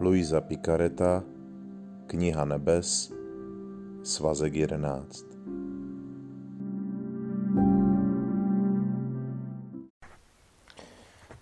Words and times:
Luisa 0.00 0.40
Picareta, 0.40 1.22
Kniha 2.06 2.44
nebes, 2.44 3.12
svazek 4.02 4.54
11. 4.54 5.24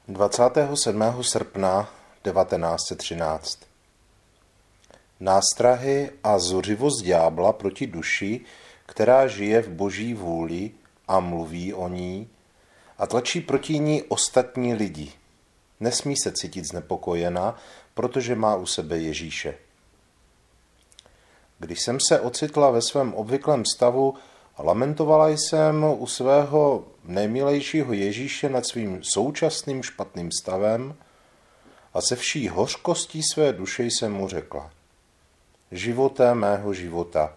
Dvacátého 0.09 0.77
sedmého 0.77 1.25
srpna 1.25 1.89
1913 2.23 3.59
Nástrahy 5.21 6.11
a 6.25 6.39
zuřivost 6.39 7.03
ďábla 7.03 7.53
proti 7.53 7.87
duši, 7.87 8.41
která 8.87 9.27
žije 9.27 9.63
v 9.63 9.69
boží 9.69 10.15
vůli 10.15 10.71
a 11.09 11.21
mluví 11.21 11.75
o 11.75 11.89
ní 11.89 12.29
a 12.99 13.07
tlačí 13.07 13.41
proti 13.41 13.79
ní 13.79 14.03
ostatní 14.03 14.75
lidi. 14.75 15.13
Nesmí 15.81 16.17
se 16.17 16.33
cítit 16.33 16.65
znepokojena, 16.65 17.57
protože 17.99 18.35
má 18.35 18.57
u 18.57 18.67
sebe 18.67 18.99
Ježíše. 18.99 19.55
Když 21.59 21.83
jsem 21.83 21.99
se 22.01 22.21
ocitla 22.21 22.71
ve 22.71 22.83
svém 22.83 23.15
obvyklém 23.15 23.65
stavu, 23.65 24.15
lamentovala 24.59 25.29
jsem 25.29 25.85
u 25.99 26.07
svého 26.07 26.85
nejmilejšího 27.05 27.93
Ježíše 27.93 28.49
nad 28.49 28.67
svým 28.67 29.05
současným 29.05 29.83
špatným 29.83 30.33
stavem 30.33 30.95
a 31.95 32.01
se 32.01 32.17
vší 32.17 32.49
hořkostí 32.49 33.23
své 33.23 33.53
duše 33.53 33.85
jsem 33.85 34.13
mu 34.13 34.29
řekla. 34.29 34.71
Životé 35.73 36.35
mého 36.35 36.75
života, 36.75 37.35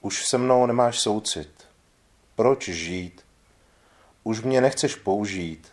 už 0.00 0.24
se 0.26 0.38
mnou 0.38 0.66
nemáš 0.66 1.00
soucit. 1.00 1.50
Proč 2.34 2.68
žít? 2.68 3.22
Už 4.24 4.40
mě 4.40 4.60
nechceš 4.60 4.94
použít. 4.94 5.68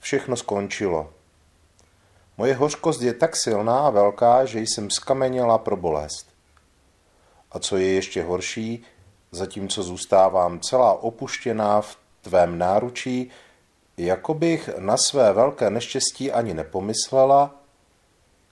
Všechno 0.00 0.36
skončilo. 0.36 1.12
Moje 2.40 2.54
hořkost 2.54 3.02
je 3.02 3.14
tak 3.14 3.36
silná 3.36 3.86
a 3.86 3.90
velká, 3.90 4.44
že 4.44 4.60
jsem 4.60 4.90
skameněla 4.90 5.58
pro 5.58 5.76
bolest. 5.76 6.26
A 7.52 7.58
co 7.58 7.76
je 7.76 7.92
ještě 7.92 8.22
horší, 8.22 8.82
zatímco 9.30 9.82
zůstávám 9.82 10.60
celá 10.60 10.92
opuštěná 10.92 11.80
v 11.80 11.98
tvém 12.20 12.58
náručí, 12.58 13.30
jako 13.96 14.34
bych 14.34 14.70
na 14.78 14.96
své 14.96 15.32
velké 15.32 15.70
neštěstí 15.70 16.32
ani 16.32 16.54
nepomyslela, 16.54 17.54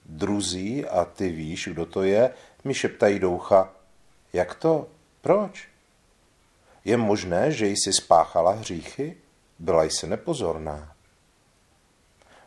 druzí, 0.05 0.85
a 0.85 1.05
ty 1.05 1.29
víš, 1.29 1.69
kdo 1.71 1.85
to 1.85 2.03
je, 2.03 2.33
mi 2.63 2.73
šeptají 2.73 3.19
doucha. 3.19 3.73
Jak 4.33 4.55
to? 4.55 4.87
Proč? 5.21 5.67
Je 6.85 6.97
možné, 6.97 7.51
že 7.51 7.67
jsi 7.67 7.93
spáchala 7.93 8.51
hříchy? 8.51 9.17
Byla 9.59 9.83
jsi 9.83 10.07
nepozorná. 10.07 10.93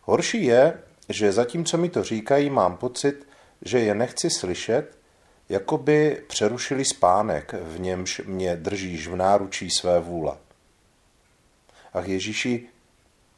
Horší 0.02 0.44
je, 0.44 0.82
že 1.12 1.32
zatímco 1.32 1.78
mi 1.78 1.88
to 1.88 2.04
říkají, 2.04 2.50
mám 2.50 2.76
pocit, 2.76 3.26
že 3.62 3.80
je 3.80 3.94
nechci 3.94 4.30
slyšet, 4.30 4.98
jako 5.48 5.78
by 5.78 6.22
přerušili 6.28 6.84
spánek, 6.84 7.52
v 7.52 7.80
němž 7.80 8.20
mě 8.24 8.56
držíš 8.56 9.08
v 9.08 9.16
náručí 9.16 9.70
své 9.70 10.00
vůle. 10.00 10.36
Ach 11.92 12.08
Ježíši, 12.08 12.68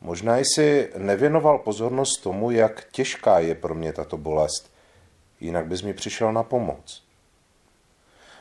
možná 0.01 0.39
jsi 0.39 0.91
nevěnoval 0.97 1.59
pozornost 1.59 2.17
tomu, 2.17 2.51
jak 2.51 2.87
těžká 2.91 3.39
je 3.39 3.55
pro 3.55 3.75
mě 3.75 3.93
tato 3.93 4.17
bolest, 4.17 4.71
jinak 5.41 5.67
bys 5.67 5.83
mi 5.83 5.95
přišel 5.95 6.33
na 6.33 6.43
pomoc. 6.43 7.03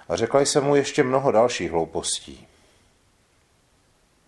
A 0.09 0.15
řekla 0.15 0.41
jsem 0.41 0.63
mu 0.63 0.75
ještě 0.75 1.03
mnoho 1.03 1.31
dalších 1.31 1.71
hloupostí. 1.71 2.47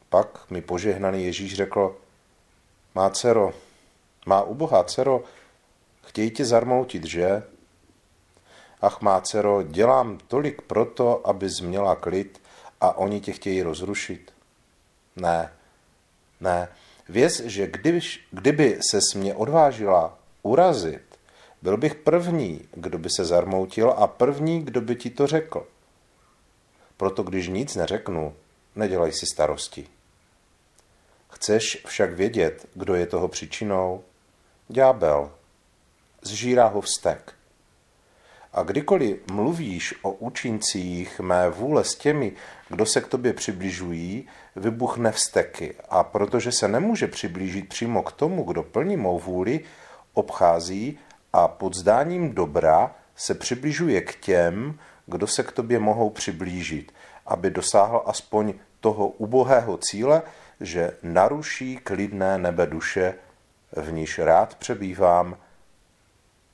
Pak 0.09 0.52
mi 0.52 0.61
požehnaný 0.61 1.26
Ježíš 1.26 1.56
řekl, 1.56 1.98
má 2.95 3.09
dcero, 3.09 3.53
má 4.26 4.42
ubohá 4.42 4.84
dcero, 4.84 5.23
chtějí 6.06 6.31
tě 6.31 6.45
zarmoutit, 6.45 7.05
že? 7.05 7.44
Ach, 8.82 9.02
má 9.02 9.22
dcero, 9.22 9.64
dělám 9.64 10.17
tolik 10.27 10.61
proto, 10.61 11.27
abys 11.27 11.60
měla 11.60 11.95
klid 11.95 12.42
a 12.82 12.98
oni 12.98 13.22
tě 13.22 13.32
chtějí 13.32 13.61
rozrušit. 13.61 14.33
Ne, 15.16 15.54
ne, 16.39 16.67
věz, 17.10 17.39
že 17.39 17.67
kdybyš, 17.67 18.27
kdyby 18.32 18.80
ses 18.92 19.14
mě 19.14 19.36
odvážila 19.36 20.17
urazit, 20.44 21.02
byl 21.61 21.78
bych 21.78 21.95
první, 21.95 22.67
kdo 22.73 22.98
by 22.98 23.10
se 23.10 23.26
zarmoutil 23.26 23.89
a 23.98 24.08
první, 24.08 24.66
kdo 24.66 24.82
by 24.82 24.95
ti 24.95 25.10
to 25.10 25.28
řekl. 25.28 25.67
Proto 26.98 27.23
když 27.23 27.48
nic 27.48 27.76
neřeknu, 27.76 28.36
nedělej 28.76 29.14
si 29.14 29.26
starosti. 29.26 29.88
Chceš 31.30 31.83
však 31.88 32.14
vědět, 32.14 32.67
kdo 32.73 32.95
je 32.95 33.05
toho 33.05 33.28
příčinou? 33.28 34.04
Ďábel. 34.67 35.31
Zžírá 36.21 36.67
ho 36.67 36.81
vztek. 36.81 37.33
A 38.53 38.64
kdykoliv 38.64 39.17
mluvíš 39.31 39.95
o 40.02 40.11
účincích 40.11 41.20
mé 41.20 41.49
vůle 41.49 41.83
s 41.83 41.95
těmi, 41.95 42.33
kdo 42.70 42.86
se 42.86 43.02
k 43.02 43.08
tobě 43.08 43.33
přibližují, 43.33 44.27
vybuchne 44.55 45.11
vzteky. 45.11 45.75
A 45.89 46.04
protože 46.04 46.52
se 46.52 46.67
nemůže 46.67 47.08
přiblížit 47.08 47.70
přímo 47.70 48.04
k 48.04 48.11
tomu, 48.11 48.43
kdo 48.43 48.64
plní 48.64 48.98
mou 48.98 49.20
vůli, 49.20 49.59
obchází 50.14 50.99
a 51.33 51.48
pod 51.48 51.75
zdáním 51.75 52.33
dobra 52.33 52.95
se 53.15 53.36
přibližuje 53.36 54.02
k 54.02 54.15
těm, 54.15 54.80
kdo 55.05 55.27
se 55.27 55.43
k 55.43 55.52
tobě 55.52 55.80
mohou 55.80 56.09
přiblížit, 56.09 56.93
aby 57.25 57.49
dosáhl 57.49 58.04
aspoň 58.05 58.54
toho 58.80 59.08
ubohého 59.08 59.77
cíle, 59.77 60.21
že 60.61 60.98
naruší 61.04 61.77
klidné 61.77 62.37
nebe 62.37 62.65
duše, 62.65 63.14
v 63.75 63.91
níž 63.91 64.19
rád 64.19 64.55
přebývám, 64.55 65.37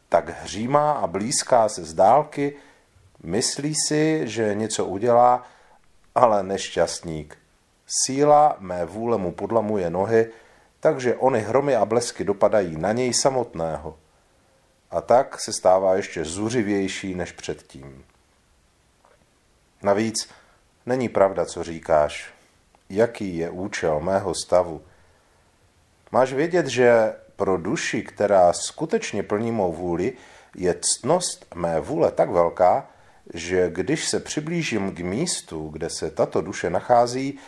tak 0.09 0.29
hřímá 0.29 0.91
a 0.91 1.07
blízká 1.07 1.69
se 1.69 1.83
z 1.83 1.93
dálky, 1.93 2.55
myslí 3.23 3.75
si, 3.87 4.21
že 4.23 4.55
něco 4.55 4.85
udělá, 4.85 5.47
ale 6.15 6.43
nešťastník. 6.43 7.37
Síla 7.87 8.55
mé 8.59 8.85
vůle 8.85 9.17
mu 9.17 9.31
podlamuje 9.31 9.89
nohy, 9.89 10.29
takže 10.79 11.15
ony 11.15 11.39
hromy 11.39 11.75
a 11.75 11.85
blesky 11.85 12.23
dopadají 12.23 12.77
na 12.77 12.91
něj 12.91 13.13
samotného. 13.13 13.97
A 14.91 15.01
tak 15.01 15.41
se 15.41 15.53
stává 15.53 15.95
ještě 15.95 16.25
zuřivější 16.25 17.15
než 17.15 17.31
předtím. 17.31 18.05
Navíc 19.83 20.29
není 20.85 21.09
pravda, 21.09 21.45
co 21.45 21.63
říkáš. 21.63 22.33
Jaký 22.89 23.37
je 23.37 23.49
účel 23.49 23.99
mého 23.99 24.35
stavu? 24.35 24.81
Máš 26.11 26.33
vědět, 26.33 26.67
že 26.67 27.13
pro 27.35 27.57
duši, 27.57 28.03
která 28.03 28.53
skutečně 28.53 29.23
plní 29.23 29.51
mou 29.51 29.73
vůli, 29.73 30.13
je 30.55 30.75
ctnost 30.81 31.45
mé 31.55 31.79
vůle 31.79 32.11
tak 32.11 32.29
velká, 32.29 32.87
že 33.33 33.69
když 33.69 34.07
se 34.07 34.19
přiblížím 34.19 34.95
k 34.95 34.99
místu, 34.99 35.69
kde 35.69 35.89
se 35.89 36.11
tato 36.11 36.41
duše 36.41 36.69
nachází, 36.69 37.39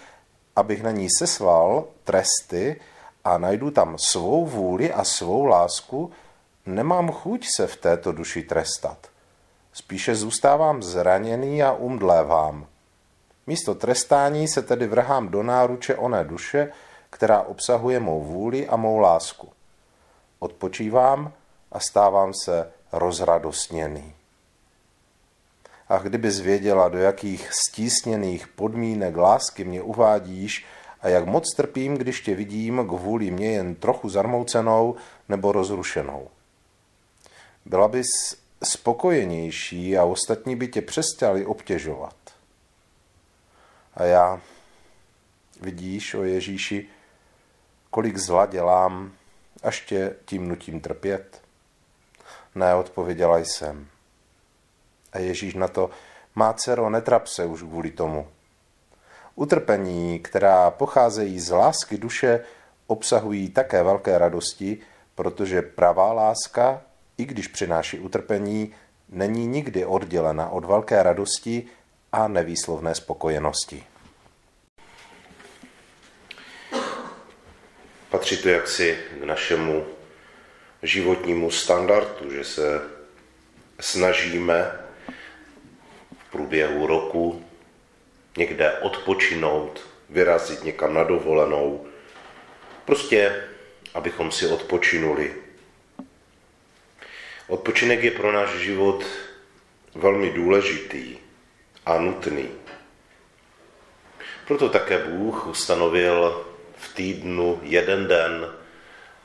abych 0.55 0.83
na 0.83 0.91
ní 0.91 1.07
seslal 1.19 1.85
tresty 2.03 2.81
a 3.23 3.37
najdu 3.37 3.71
tam 3.71 3.97
svou 3.97 4.45
vůli 4.45 4.93
a 4.93 5.03
svou 5.03 5.45
lásku, 5.45 6.11
nemám 6.65 7.11
chuť 7.11 7.47
se 7.55 7.67
v 7.67 7.75
této 7.75 8.11
duši 8.11 8.43
trestat. 8.43 9.07
Spíše 9.73 10.15
zůstávám 10.15 10.83
zraněný 10.83 11.63
a 11.63 11.71
umdlévám. 11.71 12.67
Místo 13.47 13.75
trestání 13.75 14.47
se 14.47 14.61
tedy 14.61 14.87
vrhám 14.87 15.27
do 15.27 15.43
náruče 15.43 15.95
oné 15.95 16.23
duše, 16.23 16.71
která 17.13 17.41
obsahuje 17.41 17.99
mou 17.99 18.23
vůli 18.23 18.67
a 18.67 18.75
mou 18.75 18.99
lásku. 18.99 19.49
Odpočívám 20.39 21.33
a 21.71 21.79
stávám 21.79 22.33
se 22.33 22.71
rozradostněný. 22.91 24.13
A 25.89 25.97
kdyby 25.97 26.31
zvěděla, 26.31 26.89
do 26.89 26.97
jakých 26.97 27.49
stísněných 27.53 28.47
podmínek 28.47 29.17
lásky 29.17 29.63
mě 29.63 29.81
uvádíš 29.81 30.65
a 31.01 31.07
jak 31.07 31.25
moc 31.25 31.53
trpím, 31.55 31.97
když 31.97 32.21
tě 32.21 32.35
vidím 32.35 32.87
kvůli 32.87 33.31
mě 33.31 33.51
jen 33.51 33.75
trochu 33.75 34.09
zarmoucenou 34.09 34.95
nebo 35.29 35.51
rozrušenou. 35.51 36.27
Byla 37.65 37.87
bys 37.87 38.07
spokojenější 38.63 39.97
a 39.97 40.03
ostatní 40.03 40.55
by 40.55 40.67
tě 40.67 40.81
přestali 40.81 41.45
obtěžovat. 41.45 42.15
A 43.93 44.03
já, 44.03 44.41
vidíš 45.61 46.13
o 46.13 46.23
Ježíši, 46.23 46.87
kolik 47.93 48.17
zla 48.17 48.45
dělám, 48.45 49.11
až 49.63 49.81
tě 49.81 50.15
tím 50.25 50.47
nutím 50.47 50.81
trpět? 50.81 51.41
Ne, 52.55 52.75
odpověděla 52.75 53.37
jsem. 53.37 53.87
A 55.11 55.19
Ježíš 55.19 55.53
na 55.53 55.67
to, 55.67 55.89
má 56.35 56.53
dcero, 56.53 56.89
netrap 56.89 57.27
se 57.27 57.45
už 57.45 57.61
kvůli 57.61 57.91
tomu. 57.91 58.27
Utrpení, 59.35 60.19
která 60.19 60.71
pocházejí 60.71 61.39
z 61.39 61.49
lásky 61.49 61.97
duše, 61.97 62.43
obsahují 62.87 63.49
také 63.49 63.83
velké 63.83 64.17
radosti, 64.17 64.77
protože 65.15 65.61
pravá 65.61 66.13
láska, 66.13 66.81
i 67.17 67.25
když 67.25 67.47
přináší 67.47 67.99
utrpení, 67.99 68.73
není 69.09 69.47
nikdy 69.47 69.85
oddělena 69.85 70.49
od 70.49 70.65
velké 70.65 71.03
radosti 71.03 71.65
a 72.11 72.27
nevýslovné 72.27 72.95
spokojenosti. 72.95 73.92
Patří 78.13 78.37
to 78.37 78.49
jaksi 78.49 78.99
k 79.19 79.23
našemu 79.23 79.87
životnímu 80.83 81.51
standardu, 81.51 82.31
že 82.31 82.43
se 82.43 82.81
snažíme 83.79 84.71
v 86.17 86.31
průběhu 86.31 86.87
roku 86.87 87.45
někde 88.37 88.71
odpočinout, 88.71 89.87
vyrazit 90.09 90.63
někam 90.63 90.93
na 90.93 91.03
dovolenou, 91.03 91.87
prostě 92.85 93.43
abychom 93.93 94.31
si 94.31 94.47
odpočinuli. 94.47 95.35
Odpočinek 97.47 98.03
je 98.03 98.11
pro 98.11 98.31
náš 98.31 98.49
život 98.49 99.05
velmi 99.95 100.31
důležitý 100.31 101.17
a 101.85 101.97
nutný. 101.97 102.49
Proto 104.47 104.69
také 104.69 104.97
Bůh 104.97 105.47
ustanovil 105.47 106.52
v 106.83 106.95
týdnu 106.95 107.59
jeden 107.63 108.07
den, 108.07 108.53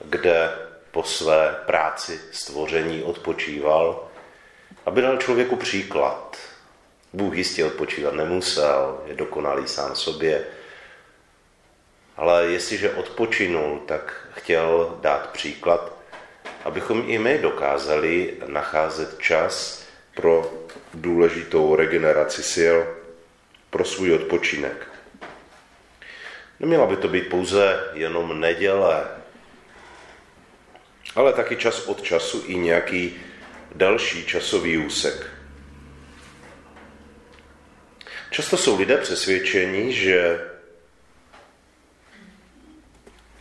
kde 0.05 0.50
po 0.90 1.02
své 1.02 1.56
práci 1.66 2.20
stvoření 2.32 3.02
odpočíval, 3.02 4.08
aby 4.87 5.02
dal 5.02 5.16
člověku 5.16 5.56
příklad. 5.56 6.37
Bůh 7.12 7.37
jistě 7.37 7.64
odpočívat 7.64 8.14
nemusel, 8.14 9.00
je 9.06 9.14
dokonalý 9.14 9.69
sám 9.69 9.96
sobě, 9.96 10.44
ale 12.16 12.46
jestliže 12.46 12.90
odpočinul, 12.90 13.81
tak 13.87 14.26
chtěl 14.34 14.99
dát 15.00 15.31
příklad, 15.31 15.93
abychom 16.64 17.04
i 17.06 17.19
my 17.19 17.38
dokázali 17.38 18.34
nacházet 18.46 19.19
čas 19.19 19.84
pro 20.14 20.52
důležitou 20.94 21.76
regeneraci 21.76 22.43
sil, 22.54 22.76
pro 23.70 23.84
svůj 23.84 24.14
odpočinek. 24.14 24.97
Neměla 26.60 26.87
by 26.87 26.96
to 26.96 27.08
být 27.08 27.28
pouze 27.28 27.90
jenom 27.94 28.40
neděle, 28.40 29.06
ale 31.14 31.32
taky 31.32 31.56
čas 31.56 31.87
od 31.87 32.02
času 32.02 32.44
i 32.46 32.56
nějaký 32.56 33.14
další 33.75 34.25
časový 34.25 34.78
úsek. 34.78 35.31
Často 38.31 38.56
jsou 38.56 38.78
lidé 38.78 38.96
přesvědčeni, 38.96 39.93
že 39.93 40.49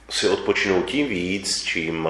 si 0.09 0.29
odpočinou 0.29 0.83
tím 0.83 1.07
víc, 1.07 1.63
čím 1.63 2.09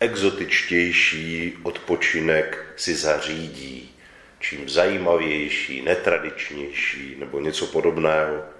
exotičtější 0.00 1.58
odpočinek 1.62 2.72
si 2.76 2.94
zařídí, 2.94 3.94
čím 4.38 4.68
zajímavější, 4.68 5.82
netradičnější 5.82 7.16
nebo 7.18 7.40
něco 7.40 7.66
podobného. 7.66 8.55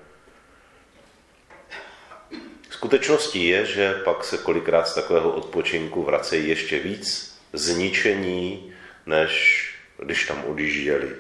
Skutečností 2.77 3.47
je, 3.47 3.67
že 3.67 3.95
pak 4.05 4.25
se 4.25 4.39
kolikrát 4.39 4.89
z 4.89 4.95
takového 4.95 5.31
odpočinku 5.31 6.03
vracejí 6.03 6.49
ještě 6.49 6.79
víc 6.79 7.39
zničení, 7.53 8.73
než 9.07 9.65
když 9.99 10.27
tam 10.27 10.45
odjížděli. 10.45 11.17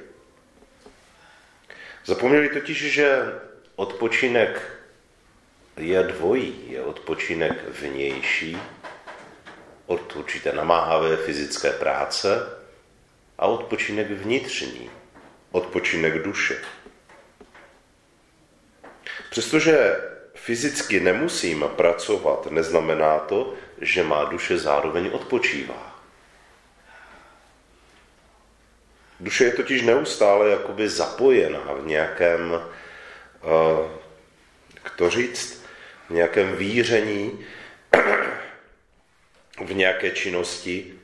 Zapomněli 2.04 2.48
totiž, 2.48 2.92
že 2.92 3.22
odpočinek 3.76 4.80
je 5.76 6.02
dvojí. 6.02 6.54
Je 6.68 6.82
odpočinek 6.82 7.64
vnější 7.80 8.58
od 9.86 10.16
určité 10.16 10.52
namáhavé 10.52 11.16
fyzické 11.16 11.70
práce 11.70 12.58
a 13.38 13.46
odpočinek 13.46 14.10
vnitřní, 14.10 14.90
odpočinek 15.50 16.22
duše. 16.22 16.58
Přestože 19.30 19.96
fyzicky 20.46 21.00
nemusím 21.00 21.64
pracovat, 21.76 22.46
neznamená 22.50 23.18
to, 23.18 23.54
že 23.80 24.02
má 24.02 24.24
duše 24.24 24.58
zároveň 24.58 25.10
odpočívá. 25.12 25.98
Duše 29.20 29.44
je 29.44 29.52
totiž 29.52 29.82
neustále 29.82 30.50
jakoby 30.50 30.88
zapojená 30.88 31.72
v 31.82 31.86
nějakém, 31.86 32.52
uh, 32.52 33.90
jak 34.84 34.96
to 34.96 35.10
říct, 35.10 35.64
v 36.08 36.10
nějakém 36.10 36.56
víření, 36.56 37.44
v 39.66 39.74
nějaké 39.74 40.10
činnosti. 40.10 40.94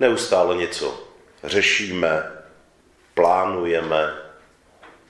Neustále 0.00 0.56
něco 0.56 1.08
řešíme, 1.44 2.32
plánujeme, 3.14 4.14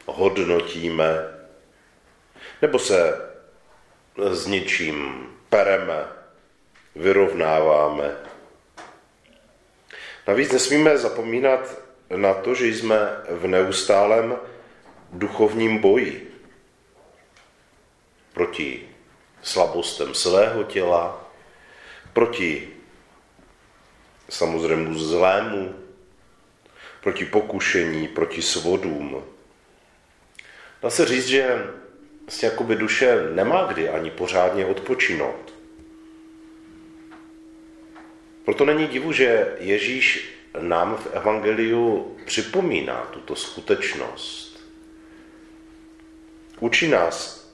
hodnotíme, 0.06 1.14
nebo 2.62 2.78
se 2.78 3.29
s 4.16 4.46
něčím 4.46 5.26
pereme, 5.48 6.04
vyrovnáváme. 6.96 8.16
Navíc 10.26 10.52
nesmíme 10.52 10.98
zapomínat 10.98 11.78
na 12.16 12.34
to, 12.34 12.54
že 12.54 12.66
jsme 12.66 12.98
v 13.28 13.46
neustálém 13.46 14.36
duchovním 15.12 15.78
boji 15.78 16.34
proti 18.32 18.88
slabostem 19.42 20.14
svého 20.14 20.64
těla, 20.64 21.30
proti 22.12 22.68
samozřejmě 24.28 24.98
zlému, 24.98 25.74
proti 27.00 27.24
pokušení, 27.24 28.08
proti 28.08 28.42
svodům. 28.42 29.24
Dá 30.82 30.90
se 30.90 31.06
říct, 31.06 31.26
že 31.26 31.66
vlastně 32.20 32.48
jakoby 32.48 32.76
duše 32.76 33.28
nemá 33.34 33.64
kdy 33.64 33.88
ani 33.88 34.10
pořádně 34.10 34.66
odpočinout. 34.66 35.54
Proto 38.44 38.64
není 38.64 38.86
divu, 38.86 39.12
že 39.12 39.56
Ježíš 39.58 40.34
nám 40.60 40.96
v 40.96 41.06
Evangeliu 41.12 42.16
připomíná 42.26 43.08
tuto 43.10 43.36
skutečnost. 43.36 44.60
Učí 46.60 46.88
nás, 46.88 47.48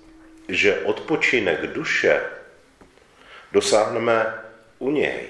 že 0.48 0.80
odpočinek 0.80 1.66
duše 1.66 2.20
dosáhneme 3.52 4.34
u 4.78 4.90
něj. 4.90 5.26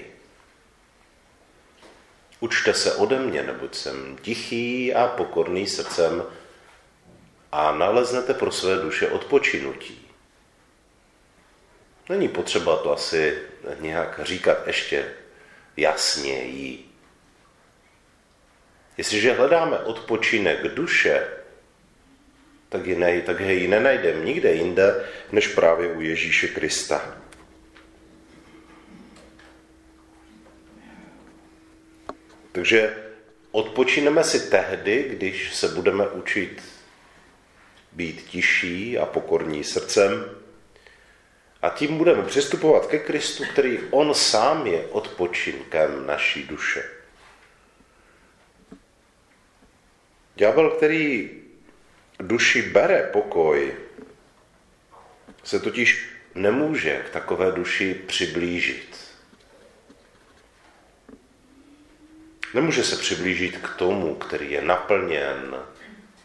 Učte 2.39 2.73
se 2.73 2.95
ode 2.95 3.19
mě, 3.19 3.43
neboť 3.43 3.75
jsem 3.75 4.17
tichý 4.21 4.93
a 4.93 5.07
pokorný 5.07 5.67
srdcem 5.67 6.23
a 7.51 7.71
naleznete 7.71 8.33
pro 8.33 8.51
své 8.51 8.75
duše 8.75 9.07
odpočinutí. 9.07 10.07
Není 12.09 12.27
potřeba 12.27 12.77
to 12.77 12.93
asi 12.93 13.37
nějak 13.79 14.19
říkat 14.23 14.67
ještě 14.67 15.13
jasněji. 15.77 16.85
Jestliže 18.97 19.33
hledáme 19.33 19.79
odpočinek 19.79 20.67
duše, 20.67 21.27
tak, 22.69 22.85
ji 22.85 22.95
ne, 22.95 23.21
tak 23.21 23.39
ji 23.39 23.67
nenajdeme 23.67 24.25
nikde 24.25 24.51
jinde, 24.51 25.05
než 25.31 25.47
právě 25.47 25.87
u 25.87 26.01
Ježíše 26.01 26.47
Krista. 26.47 27.17
Takže 32.51 33.03
odpočineme 33.51 34.23
si 34.23 34.49
tehdy, 34.49 35.03
když 35.09 35.55
se 35.55 35.67
budeme 35.67 36.07
učit 36.07 36.61
být 37.97 38.21
tiší 38.21 38.97
a 38.97 39.05
pokorní 39.05 39.63
srdcem 39.63 40.25
a 41.61 41.69
tím 41.69 41.97
budeme 41.97 42.23
přistupovat 42.23 42.85
ke 42.85 42.99
Kristu, 42.99 43.43
který 43.51 43.79
on 43.91 44.13
sám 44.13 44.67
je 44.67 44.85
odpočinkem 44.85 46.07
naší 46.07 46.43
duše. 46.43 46.83
Ďábel, 50.35 50.69
který 50.69 51.29
duši 52.19 52.61
bere 52.61 53.09
pokoj, 53.13 53.75
se 55.43 55.59
totiž 55.59 56.09
nemůže 56.35 57.03
k 57.05 57.09
takové 57.09 57.51
duši 57.51 57.93
přiblížit. 58.07 58.97
Nemůže 62.53 62.83
se 62.83 62.95
přiblížit 62.95 63.57
k 63.57 63.75
tomu, 63.75 64.15
který 64.15 64.51
je 64.51 64.61
naplněn 64.61 65.55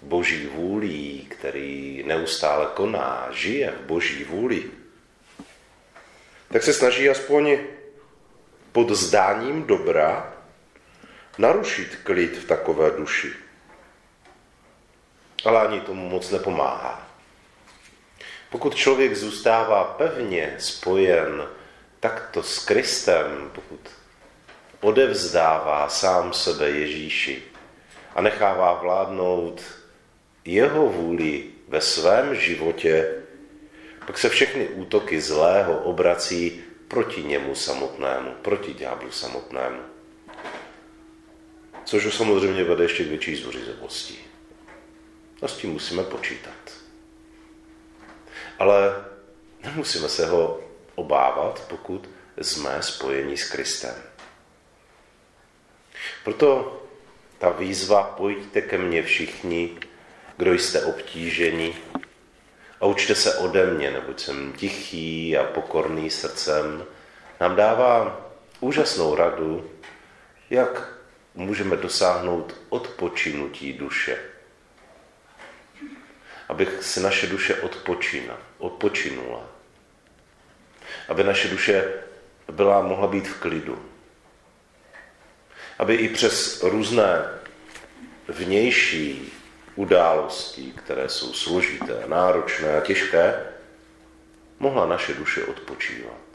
boží 0.02 0.47
vůlí, 0.47 1.26
který 1.30 2.02
neustále 2.06 2.66
koná, 2.75 3.28
žije 3.30 3.71
v 3.71 3.87
boží 3.87 4.25
vůli, 4.25 4.71
tak 6.52 6.62
se 6.62 6.73
snaží 6.73 7.11
aspoň 7.11 7.59
pod 8.73 8.90
zdáním 8.90 9.66
dobra 9.66 10.35
narušit 11.38 11.97
klid 11.97 12.37
v 12.37 12.44
takové 12.44 12.90
duši. 12.90 13.32
Ale 15.44 15.66
ani 15.66 15.80
tomu 15.80 16.09
moc 16.09 16.30
nepomáhá. 16.30 17.09
Pokud 18.50 18.75
člověk 18.75 19.16
zůstává 19.16 19.85
pevně 19.85 20.56
spojen 20.59 21.49
takto 22.00 22.42
s 22.42 22.64
Kristem, 22.64 23.50
pokud 23.54 23.80
odevzdává 24.80 25.88
sám 25.88 26.32
sebe 26.32 26.71
Ježíši 26.71 27.42
a 28.14 28.21
nechává 28.21 28.75
vládnout 28.75 29.62
jeho 30.44 30.88
vůli 30.88 31.44
ve 31.68 31.80
svém 31.80 32.34
životě, 32.34 33.22
pak 34.06 34.18
se 34.18 34.28
všechny 34.28 34.68
útoky 34.68 35.20
zlého 35.20 35.78
obrací 35.78 36.62
proti 36.88 37.22
němu 37.22 37.54
samotnému, 37.54 38.32
proti 38.42 38.75
ďáblu 38.75 39.11
samotnému. 39.11 39.80
Což 41.84 42.14
samozřejmě 42.14 42.64
vede 42.64 42.84
ještě 42.84 43.04
k 43.04 43.08
větší 43.08 43.37
zvořizovosti. 43.37 44.14
A 45.42 45.49
s 45.49 45.56
tím 45.56 45.70
musíme 45.70 46.02
počítat. 46.02 46.72
Ale 48.58 49.04
nemusíme 49.64 50.08
se 50.08 50.26
ho 50.26 50.61
obávat, 50.94 51.64
pokud 51.68 52.08
jsme 52.40 52.82
spojení 52.82 53.37
s 53.37 53.50
Kristem. 53.50 53.94
Proto 56.25 56.82
ta 57.38 57.50
výzva, 57.50 58.02
pojďte 58.02 58.61
ke 58.62 58.78
mně 58.78 59.02
všichni, 59.02 59.78
kdo 60.36 60.52
jste 60.52 60.84
obtíženi 60.84 61.74
a 62.80 62.86
učte 62.86 63.14
se 63.14 63.34
ode 63.34 63.66
mě, 63.66 63.90
neboť 63.90 64.20
jsem 64.20 64.52
tichý 64.52 65.36
a 65.36 65.44
pokorný 65.44 66.10
srdcem, 66.10 66.84
nám 67.40 67.56
dává 67.56 68.20
úžasnou 68.60 69.14
radu, 69.14 69.70
jak 70.50 70.92
můžeme 71.34 71.76
dosáhnout 71.76 72.54
odpočinutí 72.68 73.72
duše. 73.72 74.18
Aby 76.48 76.68
se 76.80 77.00
naše 77.00 77.26
duše 77.26 77.54
odpočina, 77.54 78.36
odpočinula. 78.58 79.46
Aby 81.08 81.24
naše 81.24 81.48
duše 81.48 81.92
byla, 82.52 82.82
mohla 82.82 83.06
být 83.06 83.28
v 83.28 83.40
klidu. 83.40 83.84
Aby 85.78 85.94
i 85.94 86.08
přes 86.08 86.62
různé 86.62 87.24
vnější 88.28 89.32
události, 89.76 90.72
které 90.76 91.08
jsou 91.08 91.32
složité, 91.32 92.04
náročné 92.06 92.76
a 92.76 92.80
těžké, 92.80 93.46
mohla 94.58 94.86
naše 94.86 95.14
duše 95.14 95.44
odpočívat. 95.44 96.31